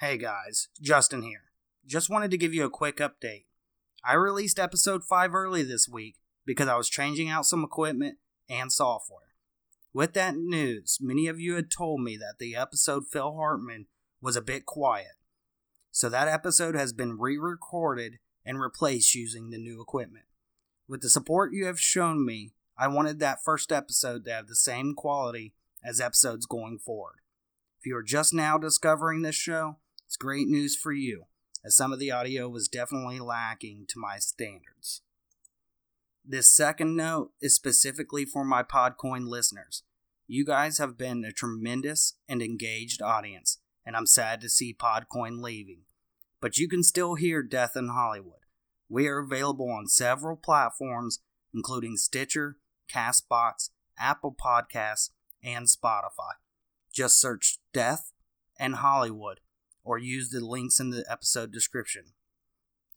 Hey 0.00 0.16
guys, 0.16 0.68
Justin 0.80 1.22
here. 1.22 1.52
Just 1.86 2.08
wanted 2.08 2.30
to 2.30 2.38
give 2.38 2.54
you 2.54 2.64
a 2.64 2.70
quick 2.70 2.96
update. 2.96 3.44
I 4.02 4.14
released 4.14 4.58
episode 4.58 5.04
5 5.04 5.34
early 5.34 5.62
this 5.62 5.86
week 5.86 6.16
because 6.46 6.68
I 6.68 6.76
was 6.76 6.88
changing 6.88 7.28
out 7.28 7.44
some 7.44 7.62
equipment 7.62 8.16
and 8.48 8.72
software. 8.72 9.34
With 9.92 10.14
that 10.14 10.36
news, 10.36 10.98
many 11.02 11.28
of 11.28 11.38
you 11.38 11.54
had 11.54 11.70
told 11.70 12.00
me 12.00 12.16
that 12.16 12.36
the 12.38 12.56
episode 12.56 13.04
Phil 13.10 13.34
Hartman 13.34 13.88
was 14.22 14.36
a 14.36 14.42
bit 14.42 14.64
quiet. 14.64 15.16
So 15.90 16.08
that 16.08 16.28
episode 16.28 16.74
has 16.74 16.94
been 16.94 17.18
re 17.18 17.36
recorded 17.36 18.20
and 18.44 18.58
replaced 18.58 19.14
using 19.14 19.50
the 19.50 19.58
new 19.58 19.82
equipment. 19.82 20.24
With 20.88 21.02
the 21.02 21.10
support 21.10 21.52
you 21.52 21.66
have 21.66 21.78
shown 21.78 22.24
me, 22.24 22.54
I 22.78 22.88
wanted 22.88 23.18
that 23.18 23.44
first 23.44 23.70
episode 23.70 24.24
to 24.24 24.32
have 24.32 24.48
the 24.48 24.56
same 24.56 24.94
quality 24.94 25.54
as 25.84 26.00
episodes 26.00 26.46
going 26.46 26.78
forward. 26.78 27.16
If 27.80 27.86
you 27.86 27.96
are 27.96 28.02
just 28.02 28.32
now 28.32 28.58
discovering 28.58 29.22
this 29.22 29.34
show, 29.34 29.78
it's 30.06 30.16
great 30.16 30.46
news 30.46 30.76
for 30.76 30.92
you, 30.92 31.24
as 31.64 31.76
some 31.76 31.92
of 31.92 31.98
the 31.98 32.10
audio 32.10 32.48
was 32.48 32.68
definitely 32.68 33.20
lacking 33.20 33.86
to 33.88 33.98
my 33.98 34.18
standards. 34.18 35.02
This 36.24 36.48
second 36.48 36.94
note 36.96 37.32
is 37.40 37.54
specifically 37.54 38.24
for 38.24 38.44
my 38.44 38.62
Podcoin 38.62 39.26
listeners. 39.26 39.82
You 40.28 40.44
guys 40.44 40.78
have 40.78 40.96
been 40.96 41.24
a 41.24 41.32
tremendous 41.32 42.14
and 42.28 42.40
engaged 42.40 43.02
audience, 43.02 43.58
and 43.84 43.96
I'm 43.96 44.06
sad 44.06 44.40
to 44.40 44.48
see 44.48 44.72
Podcoin 44.72 45.42
leaving. 45.42 45.80
But 46.40 46.58
you 46.58 46.68
can 46.68 46.84
still 46.84 47.16
hear 47.16 47.42
Death 47.42 47.76
in 47.76 47.88
Hollywood. 47.88 48.46
We 48.88 49.08
are 49.08 49.18
available 49.18 49.70
on 49.70 49.88
several 49.88 50.36
platforms, 50.36 51.18
including 51.52 51.96
Stitcher, 51.96 52.56
Castbox, 52.90 53.70
Apple 53.98 54.34
Podcasts, 54.34 55.10
and 55.42 55.66
Spotify. 55.66 56.34
Just 56.92 57.20
search 57.20 57.58
Death 57.72 58.12
in 58.58 58.74
Hollywood 58.74 59.40
or 59.84 59.98
use 59.98 60.30
the 60.30 60.40
links 60.44 60.78
in 60.78 60.90
the 60.90 61.04
episode 61.08 61.52
description. 61.52 62.12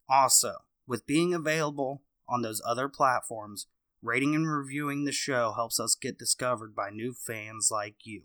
Also, 0.08 0.58
with 0.88 1.08
being 1.08 1.33
available 1.33 2.03
on 2.27 2.42
those 2.42 2.61
other 2.66 2.88
platforms, 2.88 3.67
rating 4.02 4.36
and 4.36 4.50
reviewing 4.50 5.05
the 5.05 5.11
show 5.11 5.53
helps 5.53 5.80
us 5.80 5.95
get 5.95 6.20
discovered 6.20 6.75
by 6.75 6.89
new 6.89 7.14
fans 7.14 7.70
like 7.72 8.05
you. 8.05 8.23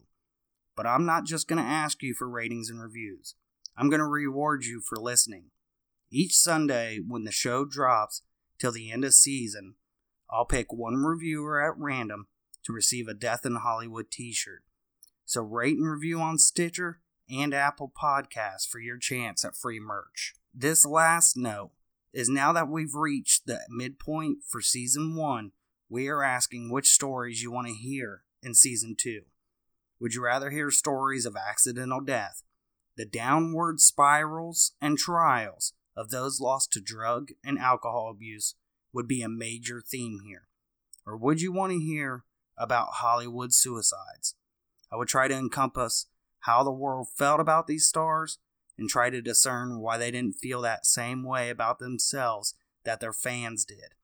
But 0.77 0.86
I'm 0.86 1.06
not 1.06 1.24
just 1.24 1.48
going 1.48 1.62
to 1.62 1.69
ask 1.69 2.02
you 2.02 2.14
for 2.14 2.28
ratings 2.28 2.70
and 2.70 2.80
reviews. 2.80 3.34
I'm 3.77 3.89
going 3.89 4.00
to 4.00 4.06
reward 4.06 4.64
you 4.64 4.80
for 4.80 4.97
listening. 4.97 5.47
Each 6.11 6.34
Sunday, 6.34 6.98
when 7.06 7.24
the 7.24 7.33
show 7.33 7.64
drops 7.64 8.22
till 8.58 8.72
the 8.72 8.91
end 8.91 9.05
of 9.05 9.14
season, 9.14 9.77
I'll 10.31 10.45
pick 10.45 10.73
one 10.73 10.97
reviewer 10.97 11.61
at 11.61 11.77
random 11.77 12.27
to 12.64 12.73
receive 12.73 13.09
a 13.09 13.14
Death 13.14 13.45
in 13.45 13.56
Hollywood 13.56 14.11
t 14.11 14.33
shirt. 14.33 14.62
So 15.25 15.42
rate 15.42 15.77
and 15.77 15.91
review 15.91 16.20
on 16.20 16.39
Stitcher 16.39 17.00
and 17.28 17.55
Apple 17.55 17.92
Podcasts 18.00 18.69
for 18.69 18.81
your 18.81 18.98
chance 18.98 19.45
at 19.45 19.56
free 19.56 19.81
merch. 19.81 20.34
This 20.55 20.84
last 20.84 21.36
note 21.36 21.70
is 22.12 22.28
now 22.28 22.53
that 22.53 22.69
we've 22.69 22.95
reached 22.95 23.47
the 23.47 23.61
midpoint 23.69 24.39
for 24.48 24.61
season 24.61 25.14
one, 25.14 25.53
we 25.89 26.08
are 26.08 26.23
asking 26.23 26.70
which 26.70 26.89
stories 26.89 27.42
you 27.42 27.53
want 27.53 27.69
to 27.69 27.75
hear 27.75 28.23
in 28.42 28.55
season 28.55 28.97
two. 28.98 29.23
Would 30.01 30.14
you 30.14 30.23
rather 30.23 30.51
hear 30.51 30.70
stories 30.70 31.27
of 31.27 31.36
accidental 31.36 32.01
death, 32.01 32.42
the 32.96 33.05
downward 33.05 33.80
spirals 33.80 34.73
and 34.80 34.96
trials 34.98 35.73
of 35.96 36.11
those 36.11 36.40
lost 36.40 36.73
to 36.73 36.80
drug 36.80 37.30
and 37.45 37.58
alcohol 37.58 38.11
abuse 38.11 38.55
would 38.92 39.08
be 39.08 39.23
a 39.23 39.28
major 39.28 39.80
theme 39.80 40.20
here? 40.24 40.48
Or 41.06 41.17
would 41.17 41.40
you 41.40 41.52
want 41.52 41.73
to 41.73 41.78
hear 41.78 42.24
about 42.56 42.95
Hollywood 42.95 43.52
suicides? 43.52 44.34
I 44.92 44.96
would 44.96 45.08
try 45.08 45.28
to 45.28 45.34
encompass 45.34 46.06
how 46.40 46.62
the 46.62 46.70
world 46.70 47.08
felt 47.14 47.40
about 47.40 47.67
these 47.67 47.86
stars 47.86 48.39
and 48.78 48.89
try 48.89 49.11
to 49.11 49.20
discern 49.20 49.80
why 49.80 49.98
they 49.98 50.11
didn't 50.11 50.39
feel 50.39 50.62
that 50.62 50.86
same 50.86 51.23
way 51.23 51.51
about 51.51 51.78
themselves 51.78 52.55
that 52.84 53.01
their 53.01 53.12
fans 53.12 53.64
did. 53.64 53.95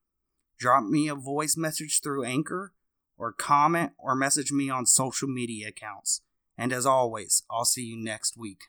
Drop 0.59 0.85
me 0.85 1.09
a 1.09 1.15
voice 1.15 1.57
message 1.57 2.01
through 2.01 2.25
Anchor 2.25 2.73
or 3.19 3.33
comment 3.33 3.93
or 3.99 4.15
message 4.15 4.53
me 4.53 4.69
on 4.71 4.87
social 4.87 5.29
media 5.29 5.69
accounts. 5.69 6.21
And 6.59 6.73
as 6.73 6.87
always, 6.87 7.43
I'll 7.51 7.65
see 7.65 7.85
you 7.85 7.97
next 7.97 8.37
week. 8.37 8.65